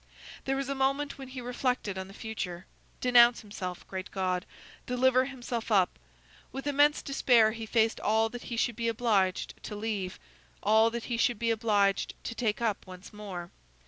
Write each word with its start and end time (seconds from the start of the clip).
There 0.45 0.55
was 0.55 0.67
a 0.67 0.73
moment 0.73 1.19
when 1.19 1.27
he 1.27 1.41
reflected 1.41 1.95
on 1.95 2.07
the 2.07 2.15
future. 2.15 2.65
Denounce 3.01 3.41
himself, 3.41 3.87
great 3.87 4.09
God! 4.09 4.47
Deliver 4.87 5.25
himself 5.25 5.71
up! 5.71 5.99
With 6.51 6.65
immense 6.65 7.03
despair 7.03 7.51
he 7.51 7.67
faced 7.67 7.99
all 7.99 8.27
that 8.29 8.45
he 8.49 8.57
should 8.57 8.75
be 8.75 8.87
obliged 8.87 9.53
to 9.61 9.75
leave, 9.75 10.19
all 10.63 10.89
that 10.89 11.03
he 11.03 11.17
should 11.17 11.37
be 11.37 11.51
obliged 11.51 12.15
to 12.23 12.33
take 12.33 12.63
up 12.63 12.87
once 12.87 13.13
more. 13.13 13.51